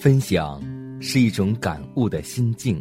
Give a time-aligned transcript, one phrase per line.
[0.00, 0.62] 分享
[1.02, 2.80] 是一种感悟的心境，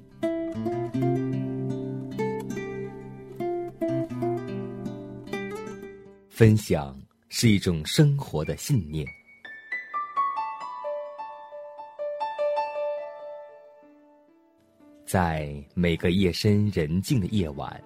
[6.30, 6.95] 分享
[7.30, 9.04] 是一种生活的信念。
[15.07, 17.84] 在每个夜深人静的夜晚，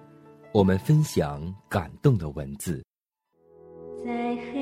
[0.52, 2.84] 我们分享感动的文字。
[4.04, 4.61] 在黑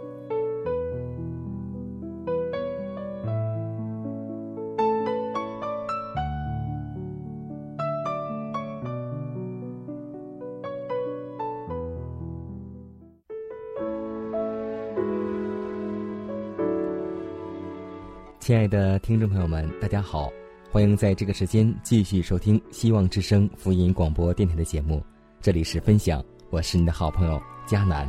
[18.51, 20.29] 亲爱的听众朋友们，大家好，
[20.69, 25.01] 欢迎在这个时间继续收听希望之声福音广播电台的节目。
[25.39, 28.05] 这里是分享，我是你的好朋友佳南。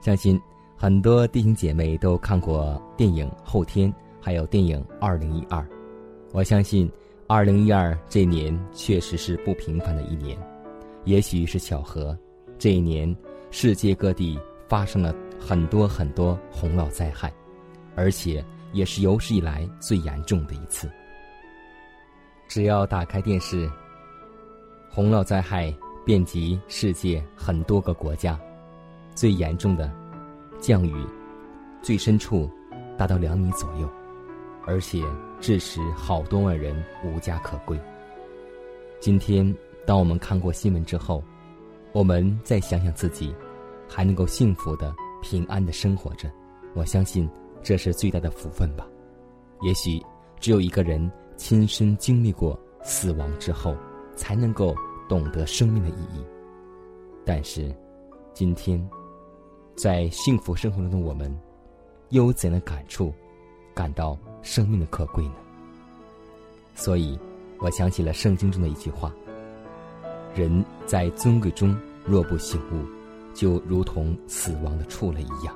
[0.00, 0.40] 相信
[0.76, 5.60] 很多弟兄姐妹都看过电影《后天》，还有电影《二零一二》。
[6.30, 6.88] 我相信，
[7.26, 10.38] 二零一二这年确实是不平凡的一年。
[11.02, 12.16] 也许是巧合，
[12.60, 13.12] 这一年
[13.50, 15.12] 世界各地发生了。
[15.46, 17.30] 很多很多洪涝灾害，
[17.94, 18.42] 而且
[18.72, 20.90] 也是有史以来最严重的一次。
[22.48, 23.70] 只要打开电视，
[24.88, 25.70] 洪涝灾害
[26.02, 28.40] 遍及世界很多个国家，
[29.14, 29.92] 最严重的
[30.60, 31.06] 降雨，
[31.82, 32.50] 最深处
[32.96, 33.86] 达到两米左右，
[34.64, 35.04] 而且
[35.42, 37.78] 致使好多万人无家可归。
[38.98, 39.54] 今天，
[39.84, 41.22] 当我们看过新闻之后，
[41.92, 43.34] 我们再想想自己，
[43.86, 44.94] 还能够幸福的。
[45.24, 46.30] 平安的生活着，
[46.74, 47.26] 我相信
[47.62, 48.86] 这是最大的福分吧。
[49.62, 49.98] 也许
[50.38, 53.74] 只有一个人亲身经历过死亡之后，
[54.14, 54.76] 才能够
[55.08, 56.22] 懂得生命的意义。
[57.24, 57.74] 但是，
[58.34, 58.86] 今天
[59.74, 61.34] 在幸福生活中的我们，
[62.10, 63.10] 又有怎样的感触，
[63.72, 65.34] 感到生命的可贵呢？
[66.74, 67.18] 所以，
[67.60, 69.10] 我想起了圣经中的一句话
[70.36, 71.74] ：“人在尊贵中
[72.04, 72.84] 若不醒悟。”
[73.34, 75.54] 就如同死亡的畜类一样，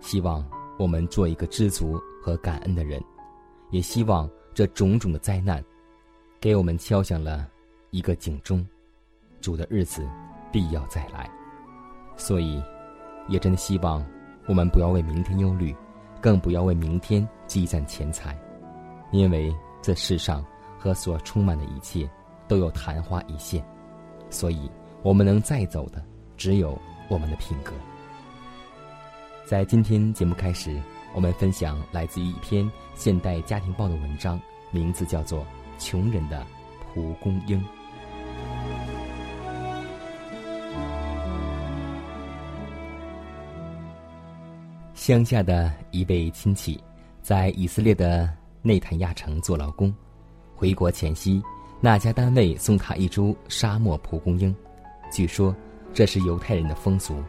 [0.00, 0.44] 希望
[0.78, 3.00] 我们做一个知足和感恩的人，
[3.70, 5.62] 也希望这种种的灾难，
[6.40, 7.46] 给我们敲响了
[7.90, 8.66] 一个警钟，
[9.40, 10.08] 主的日子
[10.50, 11.30] 必要再来。
[12.16, 12.62] 所以，
[13.28, 14.04] 也真的希望
[14.46, 15.76] 我们不要为明天忧虑，
[16.20, 18.36] 更不要为明天积攒钱财，
[19.12, 20.44] 因为这世上
[20.78, 22.10] 和所充满的一切
[22.48, 23.62] 都有昙花一现，
[24.30, 24.70] 所以
[25.02, 26.02] 我们能再走的。
[26.40, 26.76] 只有
[27.08, 27.74] 我们的品格。
[29.44, 30.80] 在今天节目开始，
[31.14, 32.64] 我们分享来自于一篇
[32.94, 34.40] 《现代家庭报》的文章，
[34.70, 35.40] 名字叫做
[35.78, 36.46] 《穷人的
[36.94, 37.60] 蒲公英》。
[44.94, 46.82] 乡下的一位亲戚，
[47.20, 49.94] 在以色列的内坦亚城做劳工，
[50.56, 51.42] 回国前夕，
[51.82, 54.56] 那家单位送他一株沙漠蒲公英，
[55.12, 55.54] 据说。
[55.92, 57.22] 这是犹太人的风俗。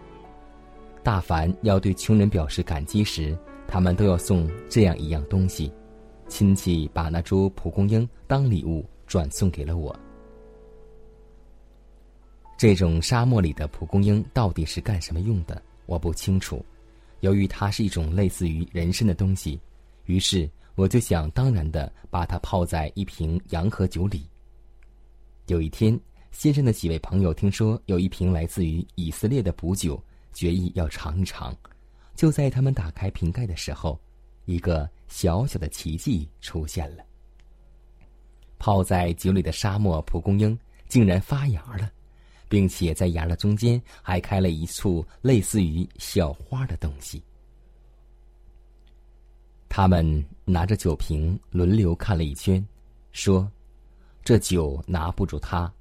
[1.04, 3.36] 大凡要对穷人表示感激时，
[3.68, 5.72] 他们都要送这样一样东西。
[6.28, 9.94] 亲戚把那株蒲公英当礼物转送给了我。
[12.56, 15.60] 这种沙漠里的蒲公英到底是干什么用的？
[15.88, 16.64] 我不清楚。
[17.22, 19.60] 由于它是一种类似于人参的东西，
[20.06, 24.26] 于是我就想当然的把它泡在一瓶洋河酒里。
[25.48, 26.00] 有一天。
[26.32, 30.02] 先生的几位朋友听说有一瓶来自于以色列的补酒，
[30.34, 31.56] 决意要尝一尝。
[32.16, 34.00] 就在他们打开瓶盖的时候，
[34.46, 37.04] 一个小小的奇迹出现了。
[38.58, 40.58] 泡在酒里的沙漠蒲公英
[40.88, 41.92] 竟然发芽了，
[42.48, 47.22] 并且在芽的中间还开了一簇类似于小花的东西。
[49.68, 52.66] 他们拿着酒瓶轮流看了一圈，
[53.12, 53.50] 说
[54.24, 55.72] ：“这酒拿不住它。”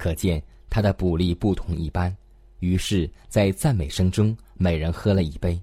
[0.00, 2.16] 可见他的捕力不同一般，
[2.60, 5.60] 于是，在赞美声中，每人喝了一杯。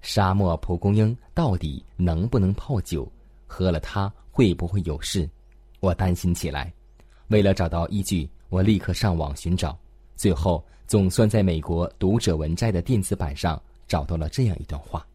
[0.00, 3.06] 沙漠蒲公英到底能不能泡酒？
[3.46, 5.28] 喝了它会不会有事？
[5.80, 6.72] 我担心起来。
[7.28, 9.78] 为了找到依据，我立刻上网寻找，
[10.16, 15.06] 最后总算在美国读者文摘的电子版上找到了这样一段话：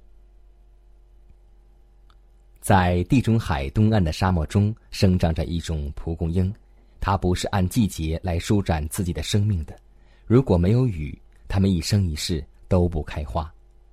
[2.61, 6.53] 在地中海东岸的沙漠中生长着一种蒲公英，
[6.99, 9.77] 它不是按季节来舒展自己的生命的。
[10.25, 11.17] 如果没有雨，
[11.47, 13.51] 它们一生一世都不开花。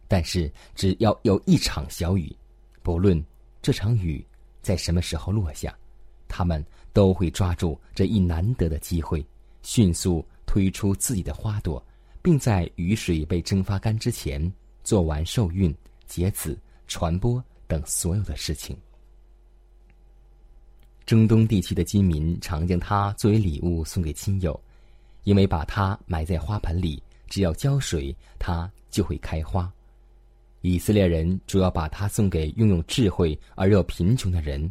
[0.08, 2.35] 但是只要有一场小雨，
[2.82, 3.23] 不论
[3.61, 4.25] 这场雨
[4.62, 5.76] 在什么时候落下，
[6.29, 9.25] 它们都会抓住这一难得的机会，
[9.62, 11.85] 迅速推出自己的花朵，
[12.23, 14.53] 并在雨水被蒸发干之前
[14.85, 15.75] 做完受孕、
[16.06, 17.43] 结籽、传播。
[17.69, 18.79] 等所有的事情。
[21.06, 24.61] 中东地区的居民常将它作为礼物送给亲友，
[25.23, 29.73] 因为把它埋在花盆里，只要浇水，它就会开花。
[30.62, 34.69] 以色列人主要把它送给拥有智慧而又贫穷的人，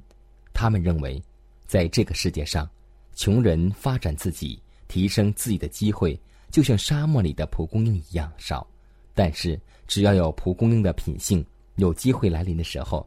[0.54, 1.24] 他们认为，
[1.66, 2.70] 在这个世界上，
[3.16, 6.20] 穷人发展自己、提升自己的机会，
[6.52, 8.68] 就像沙漠里的蒲公英一样少。
[9.14, 11.46] 但是，只要有蒲公英的品性。
[11.78, 13.06] 有机会来临的时候，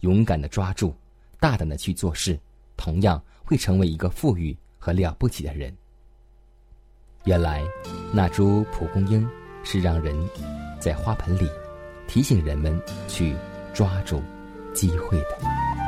[0.00, 0.92] 勇敢的抓住，
[1.44, 2.40] 大胆的去做事，
[2.74, 5.76] 同样会成为一个富裕和了不起的人。
[7.24, 7.62] 原来，
[8.14, 9.28] 那株蒲公英
[9.62, 10.16] 是让人
[10.80, 11.46] 在花盆里
[12.08, 13.36] 提醒人们去
[13.74, 14.22] 抓住
[14.72, 15.83] 机会的。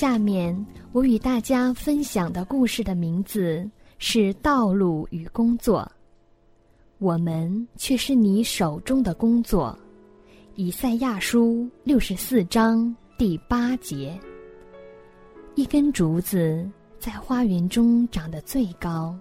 [0.00, 0.56] 下面
[0.92, 5.82] 我与大家分享的故事的名字是《道路与工作》。
[6.96, 9.78] 我们却是你手中的工作。
[10.54, 14.18] 以赛亚书六十四章第八节。
[15.54, 16.66] 一根竹子
[16.98, 19.14] 在花园中长得最高，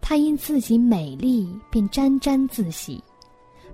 [0.00, 3.00] 它因自己美丽便沾沾自喜，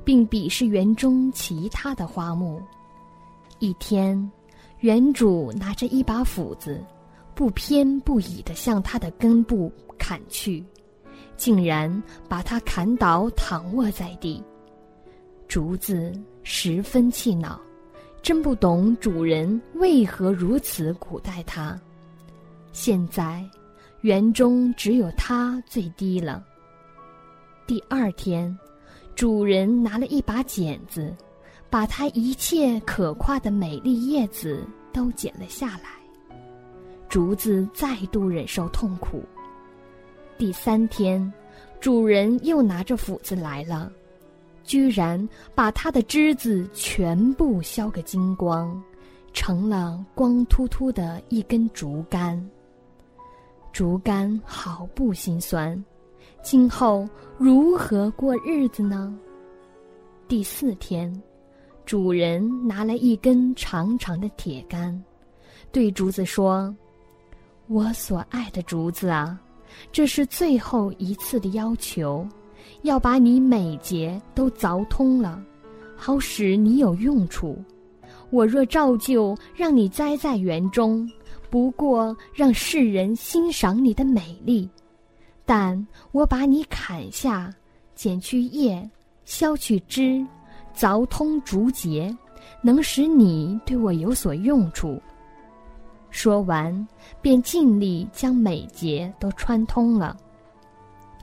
[0.05, 2.61] 并鄙视园中其他的花木。
[3.61, 4.31] 一天，
[4.81, 6.81] 园主拿着一把斧子，
[7.35, 10.65] 不偏不倚地向它的根部砍去，
[11.37, 14.43] 竟然把它砍倒，躺卧在地。
[15.49, 16.13] 竹子
[16.45, 17.61] 十分气恼，
[18.23, 21.77] 真不懂主人为何如此苦待它。
[22.71, 23.45] 现在，
[24.03, 26.45] 园中只有它最低了。
[27.67, 28.57] 第二天，
[29.17, 31.13] 主人拿了一把剪子，
[31.71, 35.91] 把它一切可夸的美丽叶子都剪了下来。
[37.09, 39.23] 竹子再度忍受痛苦。
[40.37, 41.33] 第三天，
[41.81, 43.91] 主人又拿着斧子来了。
[44.65, 48.83] 居然把它的枝子全部削个精光，
[49.33, 52.39] 成了光秃秃的一根竹竿。
[53.73, 55.83] 竹竿好不心酸，
[56.43, 57.09] 今后
[57.39, 59.19] 如何过日子呢？
[60.27, 61.11] 第四天，
[61.89, 65.03] 主人拿来一根长长的铁杆，
[65.73, 66.77] 对竹子说
[67.67, 69.41] ：“我所爱的竹子啊，
[69.91, 72.29] 这是最后一次的要求。”
[72.83, 75.43] 要把你每节都凿通了，
[75.97, 77.57] 好使你有用处。
[78.29, 81.11] 我若照旧让你栽在园中，
[81.49, 84.69] 不过让世人欣赏你的美丽；
[85.47, 87.51] 但我把你砍下，
[87.95, 88.87] 剪去叶，
[89.25, 90.23] 削去枝，
[90.79, 92.17] 凿通竹节，
[92.63, 95.03] 能使你对我有所用处。
[96.11, 96.87] 说完，
[97.21, 100.17] 便尽力将每节都穿通了。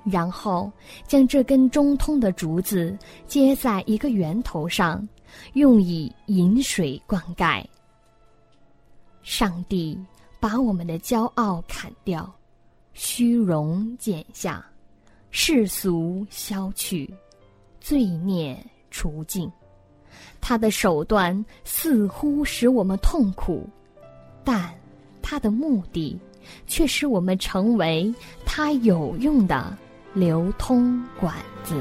[0.04, 0.70] 然后
[1.08, 2.96] 将这根中通的竹子
[3.26, 5.08] 接在一个圆头上，
[5.54, 7.64] 用以引水灌溉。
[9.24, 9.98] 上帝
[10.40, 12.32] 把我们的骄傲砍掉，
[12.94, 14.64] 虚荣剪下，
[15.32, 17.12] 世俗消去，
[17.80, 18.56] 罪孽
[18.96, 19.52] 除尽。
[20.40, 23.68] 他的手段似乎使我们痛苦，
[24.46, 24.74] 但
[25.22, 26.18] 他的目的
[26.66, 28.14] 却使我们成为
[28.46, 29.78] 他有用的。
[30.18, 31.76] 流通管子。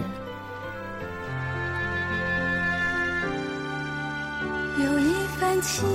[4.83, 5.87] 有一份情，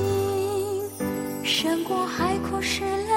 [1.43, 3.08] 胜过海枯石烂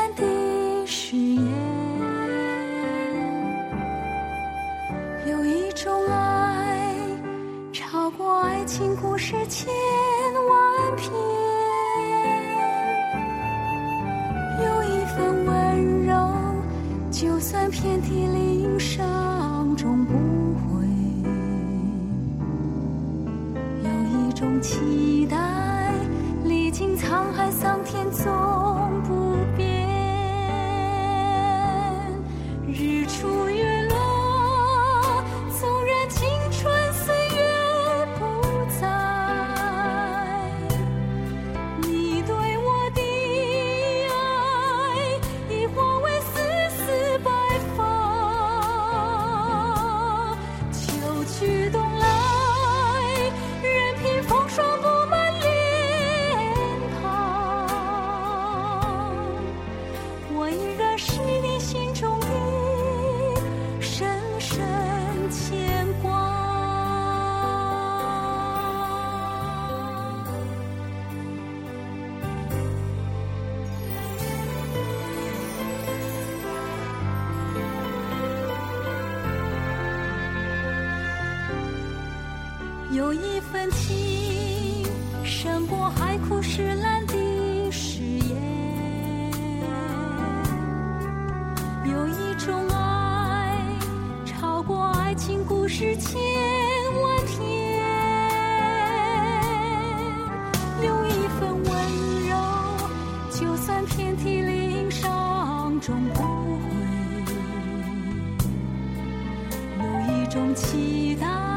[110.32, 111.51] 种期待。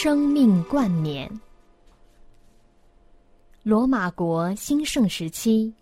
[0.00, 1.28] 生命冠冕。
[3.64, 5.74] 罗马国兴盛时期，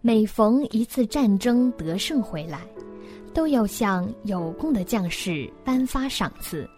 [0.00, 2.60] 每逢一次战争得胜回来，
[3.34, 6.70] 都要向有功的将士颁发赏赐。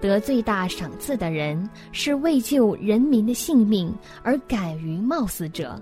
[0.00, 5.76] 得最大赏赐的人是为救人民的性命而敢于冒死者。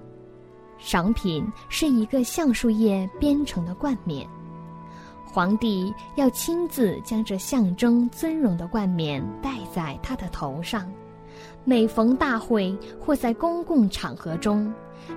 [0.79, 4.27] 赏品是一个橡树叶编成的冠冕。
[5.33, 10.91] 皇帝要亲自将这象征尊荣的冠冕戴在他的头上。
[11.65, 14.73] 每逢大会或在公共场合中，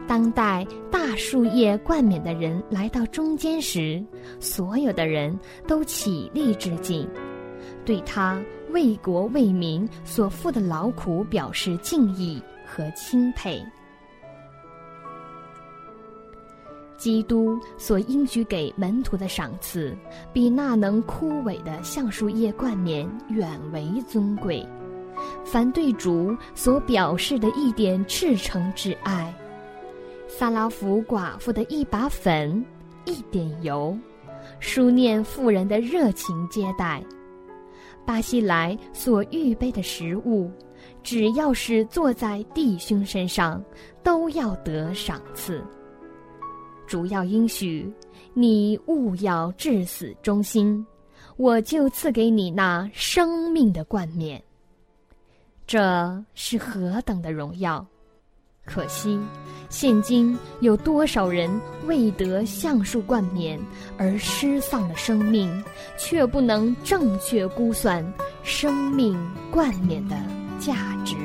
[0.07, 4.03] 当戴大树叶冠冕的人来到中间时，
[4.39, 7.09] 所有的人都起立致敬，
[7.83, 8.39] 对他
[8.71, 13.65] 为国为民所付的劳苦表示敬意和钦佩。
[16.97, 19.95] 基督所应许给门徒的赏赐，
[20.31, 24.65] 比那能枯萎的橡树叶冠冕远为尊贵。
[25.45, 29.33] 凡对主所表示的一点赤诚之爱，
[30.27, 32.63] 萨拉福寡妇的一把粉、
[33.05, 33.97] 一点油，
[34.59, 37.03] 书念妇人的热情接待，
[38.05, 40.51] 巴西来所预备的食物，
[41.03, 43.63] 只要是坐在弟兄身上，
[44.01, 45.63] 都要得赏赐。
[46.87, 47.91] 主要应许
[48.33, 50.85] 你勿要至死忠心，
[51.37, 54.41] 我就赐给你那生命的冠冕。
[55.65, 57.85] 这是何等的荣耀！
[58.65, 59.19] 可惜，
[59.69, 61.49] 现今有多少人
[61.85, 63.59] 为得橡树冠冕
[63.97, 65.63] 而失丧了生命，
[65.97, 68.01] 却不能正确估算
[68.41, 69.17] 生命
[69.51, 70.15] 冠冕的
[70.59, 71.15] 价值。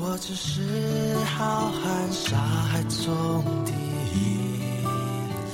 [0.00, 3.72] 我只是浩瀚沙海中的
[4.14, 4.16] 一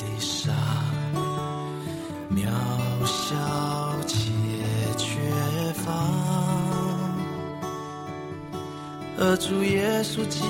[0.01, 0.53] 粒沙，
[2.31, 2.45] 渺
[3.07, 3.35] 小
[4.07, 4.15] 且
[4.99, 5.09] 缺
[5.73, 5.93] 乏。
[9.17, 10.45] 而主耶稣接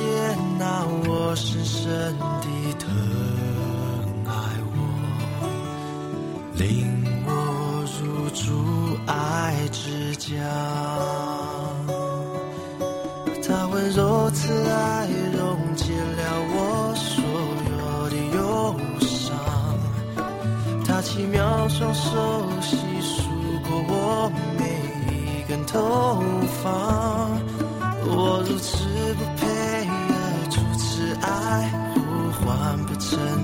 [0.59, 2.48] 纳我深深地
[2.80, 2.90] 疼
[4.26, 4.33] 爱
[4.74, 4.76] 我，
[6.57, 6.64] 领
[7.26, 7.30] 我
[8.02, 10.33] 入主爱之家。
[21.94, 22.11] 手
[22.61, 23.22] 悉数
[23.62, 24.62] 过我每
[25.14, 26.20] 一根头
[26.61, 26.64] 发，
[28.04, 29.46] 我如此不配，
[30.11, 30.12] 而
[30.50, 31.98] 主此爱呼
[32.44, 32.44] 唤
[32.85, 33.43] 不成。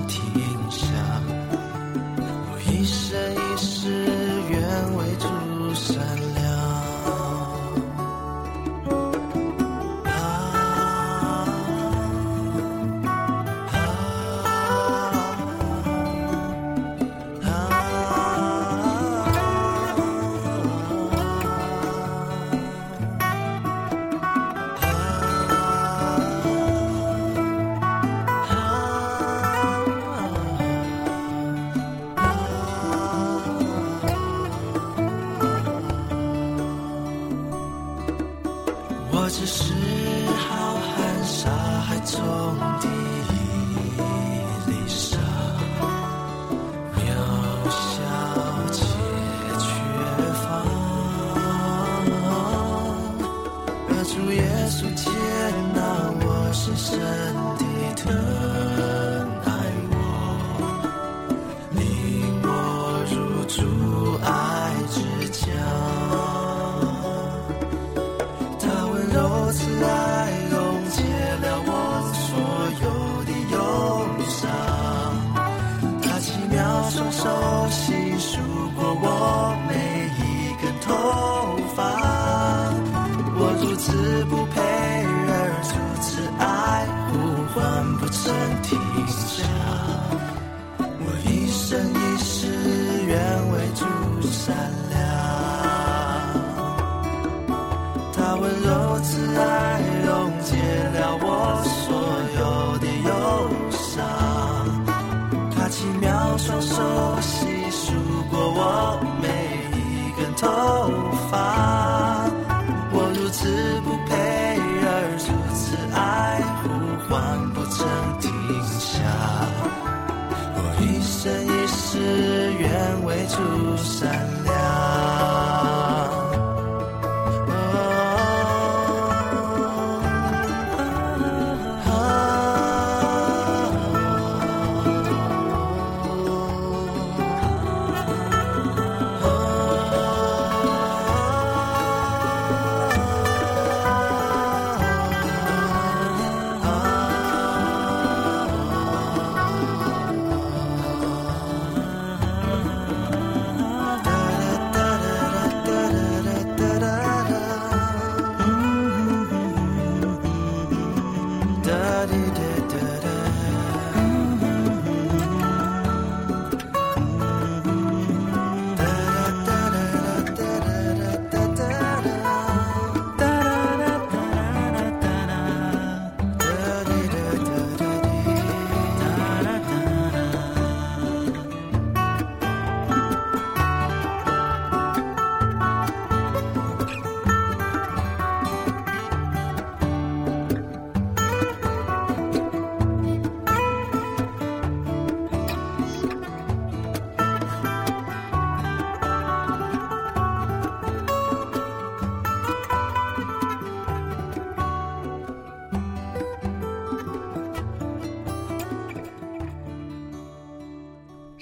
[123.83, 124.11] 善
[124.45, 124.60] 良。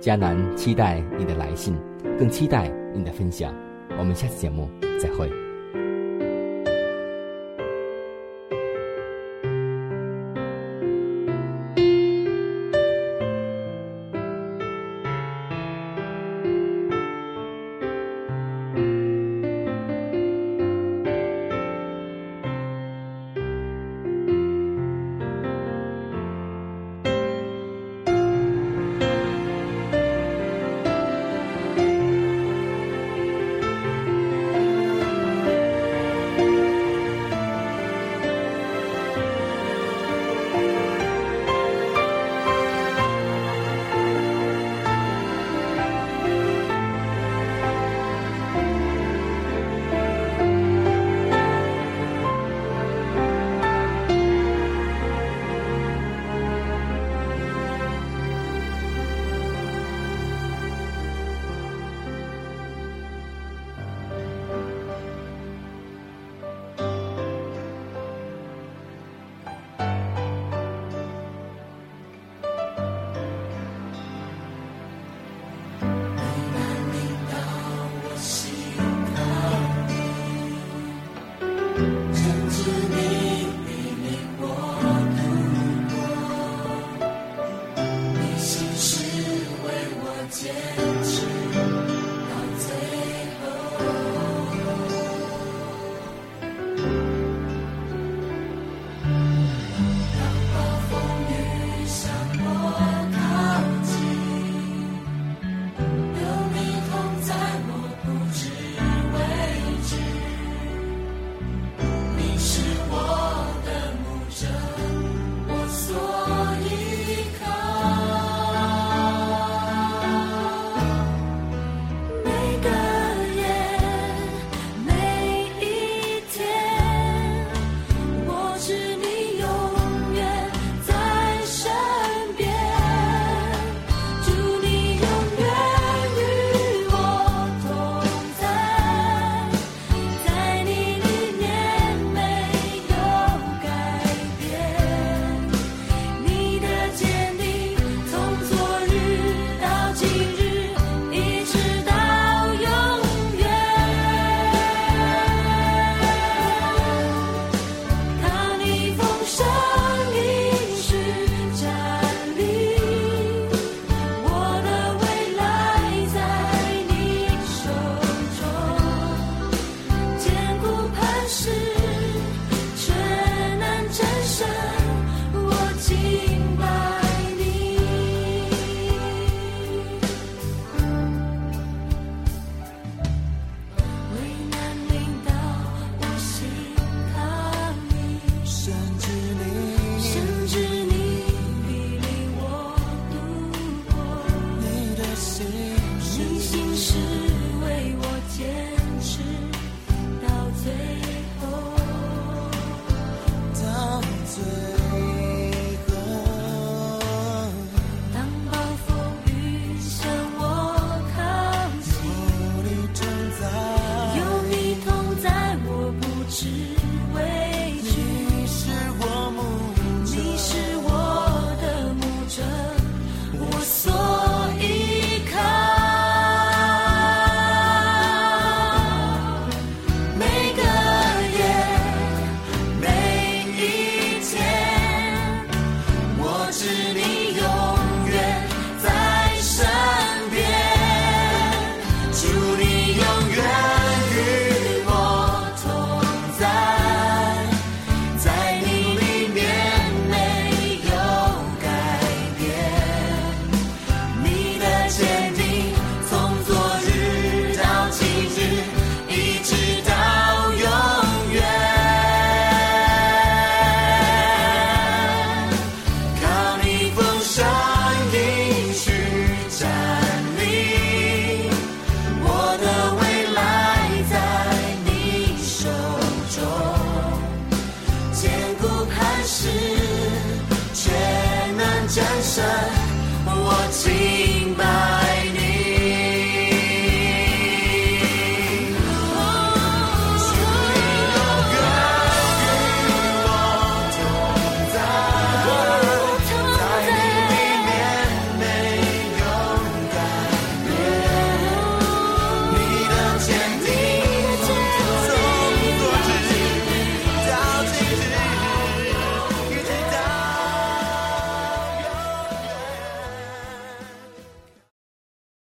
[0.00, 1.76] 迦南期待你的来信，
[2.18, 3.54] 更期待你的分享。
[3.98, 4.68] 我们下次节目
[5.00, 5.47] 再会。